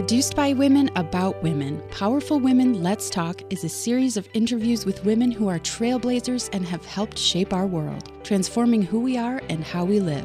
[0.00, 5.04] Produced by women about women, Powerful Women Let's Talk is a series of interviews with
[5.04, 9.62] women who are trailblazers and have helped shape our world, transforming who we are and
[9.62, 10.24] how we live.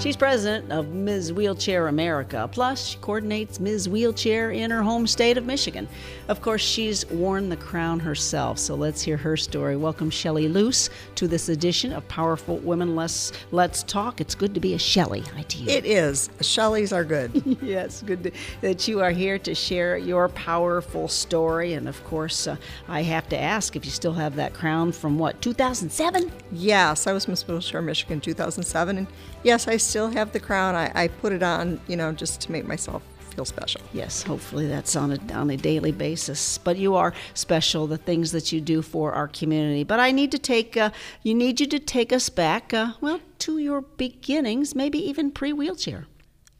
[0.00, 1.32] She's president of Ms.
[1.32, 2.48] Wheelchair America.
[2.52, 3.88] Plus, she coordinates Ms.
[3.88, 5.88] Wheelchair in her home state of Michigan.
[6.28, 9.76] Of course, she's worn the crown herself, so let's hear her story.
[9.76, 14.20] Welcome, Shelley Luce, to this edition of Powerful Women Let's, Let's Talk.
[14.20, 15.70] It's good to be a Shelley, I tell you.
[15.70, 16.30] It is.
[16.42, 17.58] Shelleys are good.
[17.60, 18.30] yes, good to,
[18.60, 21.72] that you are here to share your powerful story.
[21.72, 22.56] And of course, uh,
[22.86, 26.30] I have to ask if you still have that crown from what, 2007?
[26.52, 28.98] Yes, I was Miss Wheelchair Michigan 2007.
[28.98, 29.08] And
[29.42, 30.74] yes, I still have the crown.
[30.74, 33.02] I, I put it on, you know, just to make myself
[33.38, 33.80] feel special.
[33.92, 36.58] Yes, hopefully that's on a, on a daily basis.
[36.58, 39.84] But you are special, the things that you do for our community.
[39.84, 40.90] But I need to take, uh,
[41.22, 45.52] you need you to take us back, uh, well, to your beginnings, maybe even pre
[45.52, 46.06] wheelchair.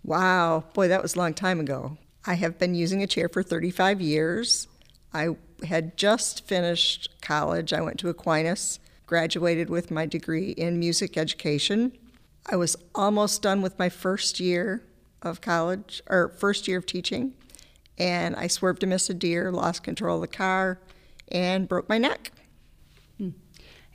[0.04, 1.98] Wow, boy, that was a long time ago.
[2.24, 4.68] I have been using a chair for 35 years.
[5.12, 7.72] I had just finished college.
[7.72, 11.92] I went to Aquinas, graduated with my degree in music education.
[12.48, 14.82] I was almost done with my first year
[15.22, 17.34] of college, or first year of teaching,
[17.98, 20.78] and I swerved to miss a deer, lost control of the car,
[21.28, 22.32] and broke my neck.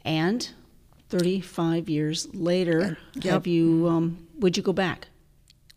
[0.06, 0.50] And
[1.10, 3.24] 35 years later, Yep.
[3.24, 5.08] have you, um, would you go back?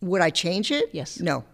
[0.01, 0.89] Would I change it?
[0.91, 1.19] Yes.
[1.21, 1.45] No.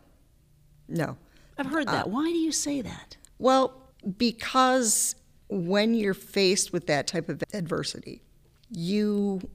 [0.87, 1.17] No.
[1.57, 2.09] I've heard Uh, that.
[2.09, 3.15] Why do you say that?
[3.37, 3.79] Well,
[4.17, 5.15] because
[5.49, 8.23] when you're faced with that type of adversity,
[8.71, 9.47] you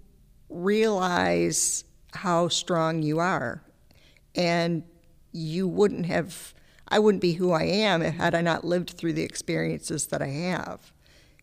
[0.48, 3.62] realize how strong you are.
[4.34, 4.82] And
[5.32, 6.54] you wouldn't have,
[6.88, 10.28] I wouldn't be who I am had I not lived through the experiences that I
[10.28, 10.92] have.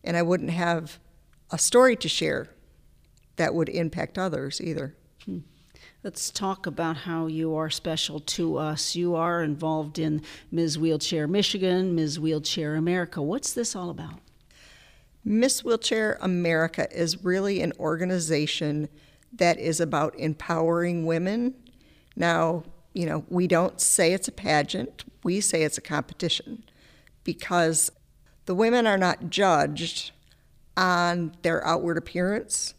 [0.03, 0.99] And I wouldn't have
[1.51, 2.49] a story to share
[3.35, 4.95] that would impact others either.
[5.25, 5.39] Hmm.
[6.03, 8.95] Let's talk about how you are special to us.
[8.95, 10.77] You are involved in Ms.
[10.77, 12.19] Wheelchair Michigan, Ms.
[12.19, 13.21] Wheelchair America.
[13.21, 14.19] What's this all about?
[15.27, 18.87] Miss Wheelchair America is really an organization
[19.33, 21.55] that is about empowering women.
[22.15, 22.63] Now,
[22.93, 26.63] you know, we don't say it's a pageant, we say it's a competition
[27.23, 27.91] because
[28.45, 30.11] the women are not judged
[30.77, 32.75] on their outward appearance,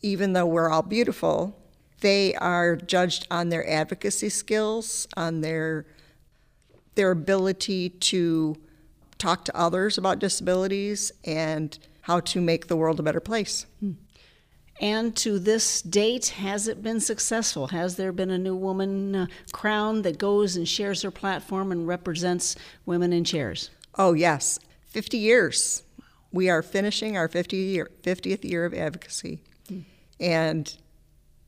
[0.00, 1.60] even though we're all beautiful.
[2.00, 5.84] They are judged on their advocacy skills, on their
[6.94, 8.56] their ability to
[9.24, 13.64] talk to others about disabilities and how to make the world a better place.
[14.80, 17.68] And to this date, has it been successful?
[17.68, 21.88] Has there been a new woman uh, crowned that goes and shares her platform and
[21.88, 23.70] represents women in chairs?
[23.96, 24.58] Oh, yes,
[24.88, 25.84] 50 years.
[26.30, 29.40] We are finishing our 50 year, 50th year of advocacy.
[30.20, 30.76] And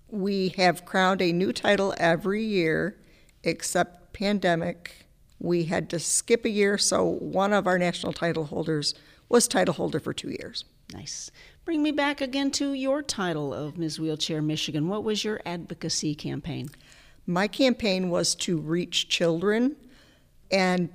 [0.09, 2.97] we have crowned a new title every year
[3.43, 5.06] except pandemic.
[5.39, 8.95] We had to skip a year, so one of our national title holders
[9.29, 10.65] was title holder for two years.
[10.93, 11.31] Nice.
[11.65, 13.99] Bring me back again to your title of Ms.
[13.99, 14.89] Wheelchair Michigan.
[14.89, 16.69] What was your advocacy campaign?
[17.27, 19.77] My campaign was to reach children
[20.51, 20.91] and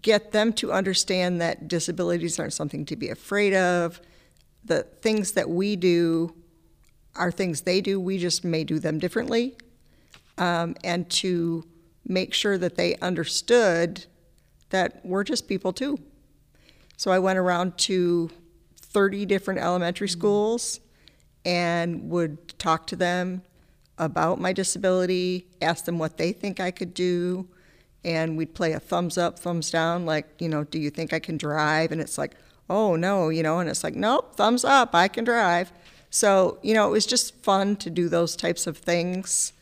[0.00, 4.00] get them to understand that disabilities aren't something to be afraid of.
[4.64, 6.34] The things that we do
[7.14, 9.56] are things they do, we just may do them differently.
[10.38, 11.64] Um, and to
[12.08, 14.06] make sure that they understood
[14.70, 15.98] that we're just people too.
[16.96, 18.30] So I went around to
[18.76, 20.18] 30 different elementary mm-hmm.
[20.18, 20.80] schools
[21.44, 23.42] and would talk to them
[23.98, 27.48] about my disability, ask them what they think I could do,
[28.04, 31.18] and we'd play a thumbs up, thumbs down, like, you know, do you think I
[31.18, 31.92] can drive?
[31.92, 32.34] And it's like,
[32.70, 35.72] oh, no, you know, and it's like, nope, thumbs up, I can drive.
[36.10, 39.52] So, you know, it was just fun to do those types of things,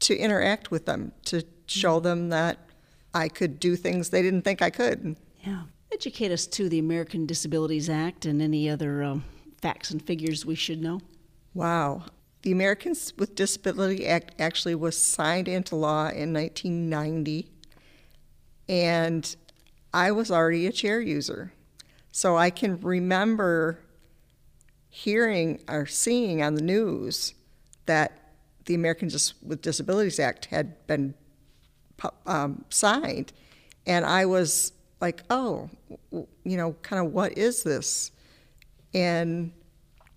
[0.00, 2.58] to interact with them, to show them that
[3.14, 5.16] I could do things they didn't think I could.
[5.44, 5.62] Yeah.
[5.92, 9.24] Educate us to the American Disabilities Act and any other um,
[9.60, 11.00] facts and figures we should know.
[11.54, 12.04] Wow.
[12.42, 17.50] The Americans with Disability Act actually was signed into law in 1990,
[18.68, 19.36] and
[19.92, 21.52] I was already a chair user.
[22.12, 23.80] So I can remember
[24.88, 27.34] hearing or seeing on the news
[27.86, 28.19] that
[28.66, 31.14] the Americans with Disabilities Act had been
[32.26, 33.32] um, signed,
[33.86, 35.70] and I was like, oh,
[36.12, 38.10] you know, kind of what is this?
[38.92, 39.52] And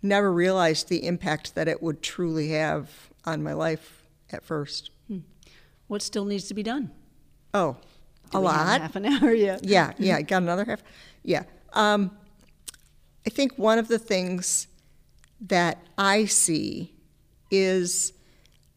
[0.01, 2.90] never realized the impact that it would truly have
[3.25, 4.92] on my life at first.
[5.88, 6.92] What still needs to be done?
[7.54, 7.78] Oh,
[8.31, 8.81] Do a lot.
[8.81, 9.63] Half an hour yet.
[9.63, 10.84] Yeah, yeah, got another half.
[11.24, 11.44] Yeah.
[11.74, 12.12] Um,
[13.25, 14.68] I think one of the things
[15.40, 16.94] that I see
[17.51, 18.13] is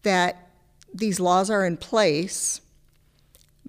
[0.07, 0.51] that
[0.95, 2.61] these laws are in place,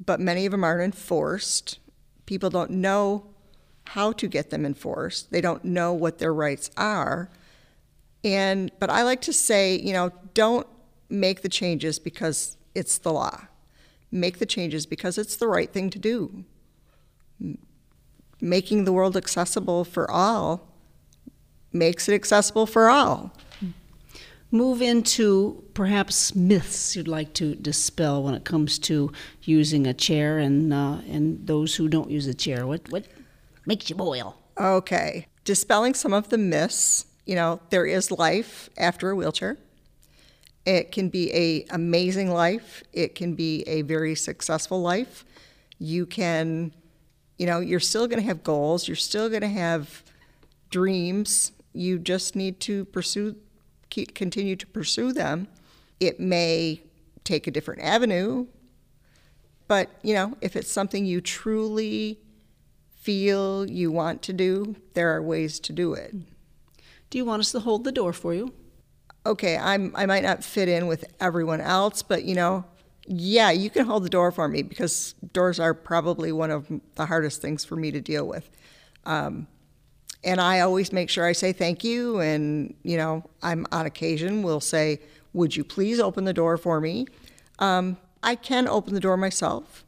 [0.06, 1.80] but many of them aren't enforced.
[2.28, 3.26] People don't know
[3.88, 5.32] how to get them enforced.
[5.32, 7.32] They don't know what their rights are.
[8.24, 10.68] And but I like to say, you know, don't
[11.10, 13.48] make the changes because it's the law.
[14.12, 16.44] Make the changes because it's the right thing to do.
[18.40, 20.68] Making the world accessible for all
[21.74, 23.34] makes it accessible for all.
[24.50, 29.12] Move into perhaps myths you'd like to dispel when it comes to
[29.44, 32.66] using a chair and uh, and those who don't use a chair.
[32.66, 33.06] What what
[33.66, 34.38] makes you boil?
[34.58, 37.06] Okay, dispelling some of the myths.
[37.26, 39.58] You know, there is life after a wheelchair.
[40.66, 42.84] It can be a amazing life.
[42.94, 45.26] It can be a very successful life.
[45.80, 46.74] You can,
[47.38, 48.88] you know, you're still going to have goals.
[48.88, 50.04] You're still going to have
[50.70, 51.52] dreams.
[51.74, 53.36] You just need to pursue,
[53.90, 55.48] keep, continue to pursue them.
[56.00, 56.82] It may
[57.24, 58.48] take a different avenue,
[59.68, 62.20] but you know, if it's something you truly
[62.90, 66.14] feel you want to do, there are ways to do it.
[67.10, 68.54] Do you want us to hold the door for you?
[69.26, 72.66] Okay, I'm I might not fit in with everyone else, but you know,
[73.08, 77.06] yeah, you can hold the door for me because doors are probably one of the
[77.06, 78.50] hardest things for me to deal with.
[79.06, 79.48] Um,
[80.24, 82.20] and I always make sure I say thank you.
[82.20, 85.00] And, you know, I'm on occasion will say,
[85.34, 87.08] Would you please open the door for me?
[87.60, 89.86] Um, I can open the door myself,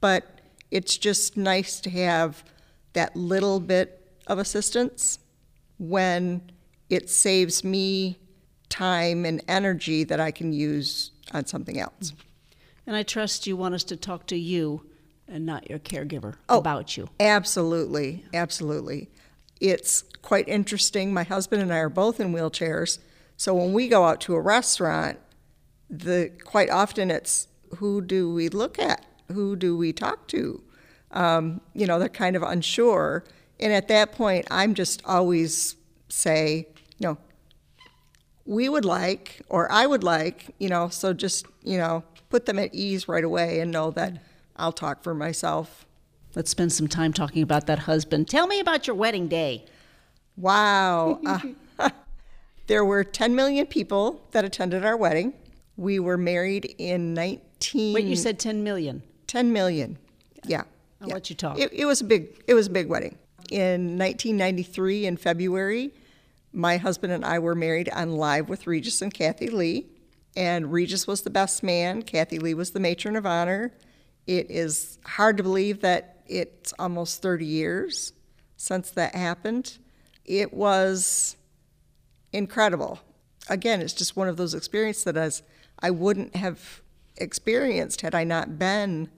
[0.00, 0.40] but
[0.70, 2.44] it's just nice to have
[2.92, 5.18] that little bit of assistance
[5.78, 6.40] when
[6.88, 8.18] it saves me
[8.68, 12.12] time and energy that I can use on something else.
[12.86, 14.86] And I trust you want us to talk to you
[15.26, 16.58] and not your caregiver Oh.
[16.58, 17.08] about you.
[17.18, 19.08] Absolutely, absolutely.
[19.60, 21.12] It's quite interesting.
[21.12, 22.98] My husband and I are both in wheelchairs,
[23.36, 25.18] so when we go out to a restaurant,
[25.90, 29.04] the quite often it's who do we look at?
[29.32, 30.62] Who do we talk to?
[31.10, 33.24] Um, you know, they're kind of unsure,
[33.60, 35.76] and at that point, I'm just always
[36.08, 36.68] say,
[36.98, 37.18] you know,
[38.46, 42.58] we would like, or I would like, you know, so just you know, put them
[42.58, 44.22] at ease right away and know that
[44.56, 45.86] I'll talk for myself.
[46.34, 48.28] Let's spend some time talking about that husband.
[48.28, 49.64] Tell me about your wedding day.
[50.36, 51.20] Wow.
[51.24, 51.90] Uh,
[52.66, 55.32] there were 10 million people that attended our wedding.
[55.76, 57.94] We were married in 19.
[57.94, 59.02] Wait, you said 10 million.
[59.28, 59.96] 10 million.
[60.44, 60.62] Yeah.
[61.00, 61.14] I'll yeah.
[61.14, 61.58] let you talk.
[61.58, 62.42] It, it was a big.
[62.46, 63.18] It was a big wedding.
[63.50, 65.92] In 1993, in February,
[66.52, 69.86] my husband and I were married on Live with Regis and Kathie Lee,
[70.34, 72.02] and Regis was the best man.
[72.02, 73.72] Kathie Lee was the matron of honor.
[74.26, 78.12] It is hard to believe that it's almost 30 years
[78.56, 79.78] since that happened.
[80.24, 81.36] It was
[82.32, 83.00] incredible.
[83.48, 85.42] Again, it's just one of those experiences that as
[85.80, 86.80] I wouldn't have
[87.16, 89.10] experienced had I not been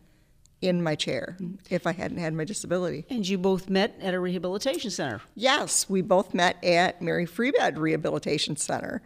[0.61, 1.37] in my chair
[1.71, 3.05] if I hadn't had my disability.
[3.11, 5.21] And you both met at a rehabilitation center.
[5.35, 9.03] Yes, we both met at Mary Free Bed Rehabilitation Center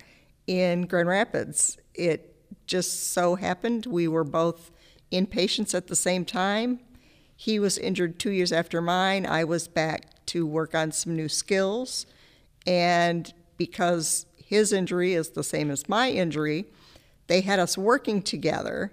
[0.46, 1.78] in Grand Rapids.
[1.94, 2.36] It
[2.66, 4.70] just so happened we were both
[5.12, 6.80] inpatients at the same time.
[7.40, 9.24] He was injured two years after mine.
[9.24, 12.04] I was back to work on some new skills.
[12.66, 16.66] And because his injury is the same as my injury,
[17.28, 18.92] they had us working together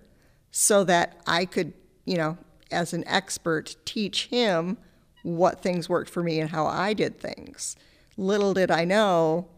[0.50, 1.74] so that I could,
[2.06, 2.38] you know,
[2.72, 4.78] as an expert, teach him
[5.24, 7.76] what things worked for me and how I did things.
[8.16, 9.50] Little did I know,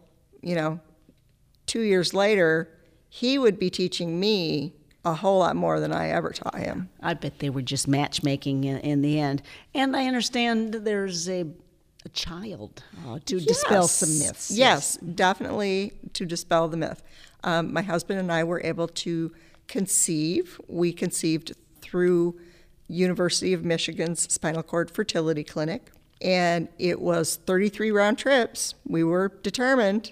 [0.42, 0.80] you know,
[1.68, 2.76] two years later,
[3.08, 4.74] he would be teaching me
[5.06, 6.90] a whole lot more than I ever taught him.
[7.02, 9.42] I bet they were just matchmaking in, in the end.
[9.74, 11.46] And I understand there's a,
[12.06, 14.52] a child uh, to dispel some myths.
[14.52, 17.02] Yes, definitely to dispel the myth.
[17.44, 19.32] Um, my husband and I were able to
[19.68, 20.60] conceive.
[20.68, 22.38] We conceived through
[22.90, 25.92] University of Michigan's Spinal Cord Fertility Clinic,
[26.22, 28.74] and it was 33 round trips.
[28.86, 30.12] We were determined,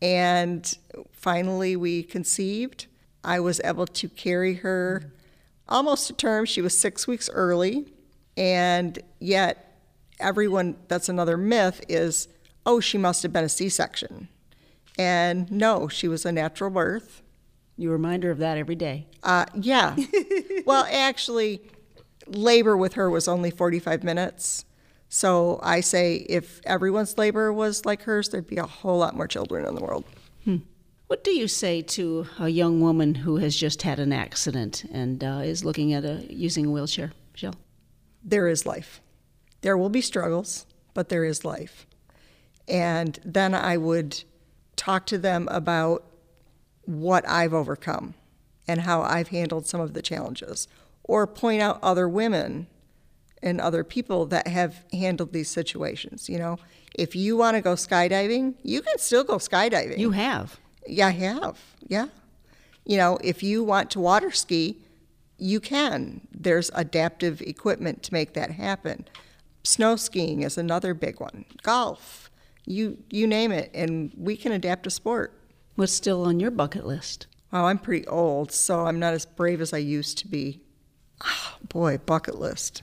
[0.00, 0.72] and
[1.10, 2.86] finally we conceived.
[3.26, 5.12] I was able to carry her
[5.68, 6.44] almost to term.
[6.46, 7.92] She was six weeks early,
[8.36, 9.78] and yet
[10.20, 12.28] everyone that's another myth is
[12.64, 14.28] oh she must have been a c-section.
[14.98, 17.22] And no she was a natural birth.
[17.76, 19.06] You remind her of that every day.
[19.22, 19.94] uh, yeah.
[20.64, 21.60] Well actually
[22.26, 24.64] labor with her was only 45 minutes.
[25.08, 29.28] So i say if everyone's labor was like hers there'd be a whole lot more
[29.28, 30.04] children in the world
[31.06, 35.22] What do you say to a young woman who has just had an accident and
[35.22, 37.12] uh, is looking at a, using a wheelchair?
[37.32, 37.54] Michelle?
[38.28, 39.00] there is life
[39.60, 41.86] there will be struggles but there is life
[42.66, 44.24] and then i would
[44.74, 46.02] talk to them about
[46.86, 48.14] what i've overcome
[48.68, 50.68] and how I've handled some of the challenges,
[51.04, 52.66] or point out other women
[53.42, 56.28] and other people that have handled these situations.
[56.28, 56.58] You know,
[56.94, 59.98] if you want to go skydiving, you can still go skydiving.
[59.98, 60.58] You have.
[60.88, 61.58] Yeah, I have.
[61.86, 62.08] Yeah.
[62.84, 64.78] You know, if you want to water ski,
[65.38, 66.26] you can.
[66.32, 69.06] There's adaptive equipment to make that happen.
[69.64, 71.44] Snow skiing is another big one.
[71.62, 72.30] Golf,
[72.64, 75.32] you you name it, and we can adapt a sport.
[75.74, 77.26] What's still on your bucket list?
[77.52, 80.60] Oh, I'm pretty old, so I'm not as brave as I used to be.
[81.24, 82.82] Oh, boy, bucket list.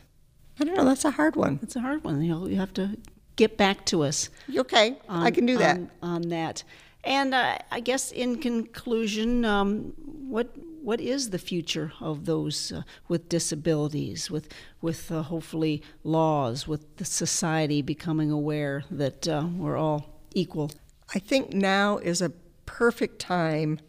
[0.59, 0.85] I don't know.
[0.85, 1.59] That's a hard one.
[1.63, 2.21] It's a hard one.
[2.21, 2.97] You, know, you have to
[3.35, 4.29] get back to us.
[4.55, 5.77] Okay, on, I can do that.
[5.77, 6.63] on, on that.
[7.03, 12.83] And uh, I guess in conclusion, um, what what is the future of those uh,
[13.07, 14.49] with disabilities, with
[14.81, 20.71] with uh, hopefully laws, with the society becoming aware that uh, we're all equal?
[21.13, 22.29] I think now is a
[22.65, 23.79] perfect time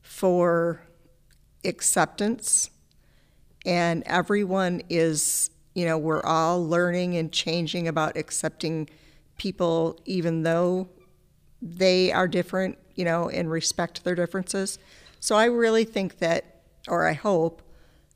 [0.00, 0.82] for
[1.64, 2.70] acceptance,
[3.66, 8.88] and everyone is, you know, we're all learning and changing about accepting
[9.36, 10.88] people, even though
[11.62, 14.78] they are different, you know, and respect their differences.
[15.20, 17.62] So I really think that, or I hope,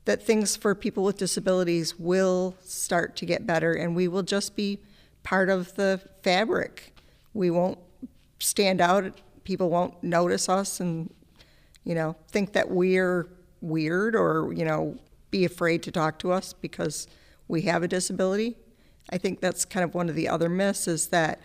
[0.03, 4.55] that things for people with disabilities will start to get better and we will just
[4.55, 4.79] be
[5.23, 6.93] part of the fabric.
[7.33, 7.79] We won't
[8.39, 11.13] stand out, people won't notice us and,
[11.83, 13.27] you know, think that we're
[13.61, 14.97] weird or, you know,
[15.31, 17.07] be afraid to talk to us because
[17.47, 18.57] we have a disability.
[19.09, 21.41] I think that's kind of one of the other myths is that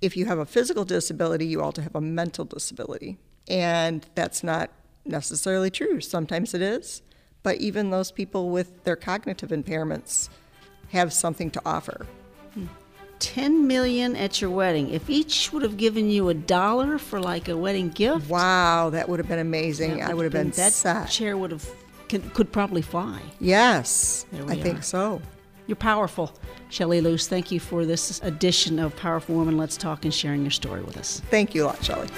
[0.00, 3.18] if you have a physical disability, you also have a mental disability.
[3.48, 4.70] And that's not
[5.04, 6.00] necessarily true.
[6.00, 7.02] Sometimes it is,
[7.42, 10.28] but even those people with their cognitive impairments
[10.90, 12.06] have something to offer.
[13.20, 14.90] 10 million at your wedding.
[14.90, 19.08] If each would have given you a dollar for like a wedding gift, Wow, that
[19.08, 19.98] would have been amazing.
[19.98, 21.08] that I would have been that set.
[21.10, 21.68] chair would have
[22.08, 23.20] could, could probably fly.
[23.40, 25.20] Yes, I think so.
[25.68, 26.32] You're powerful,
[26.70, 27.28] Shelley Luce.
[27.28, 30.96] Thank you for this edition of Powerful Woman Let's Talk and sharing your story with
[30.96, 31.20] us.
[31.30, 32.08] Thank you a lot, Shelley.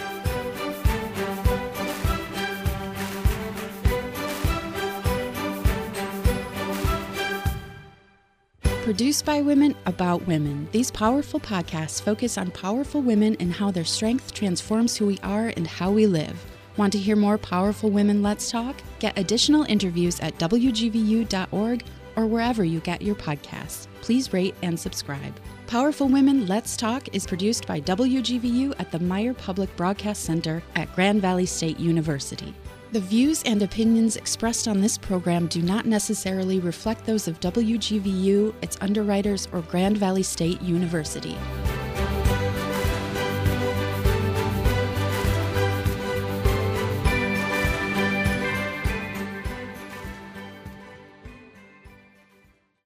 [8.85, 13.85] Produced by women about women, these powerful podcasts focus on powerful women and how their
[13.85, 16.41] strength transforms who we are and how we live.
[16.77, 18.77] Want to hear more Powerful Women Let's Talk?
[19.01, 21.85] Get additional interviews at WGVU.org
[22.17, 23.87] or wherever you get your podcasts.
[24.01, 25.35] Please rate and subscribe.
[25.67, 30.93] Powerful Women Let's Talk is produced by WGVU at the Meijer Public Broadcast Center at
[30.95, 32.55] Grand Valley State University.
[32.93, 38.53] The views and opinions expressed on this program do not necessarily reflect those of WGVU,
[38.63, 41.37] its underwriters, or Grand Valley State University.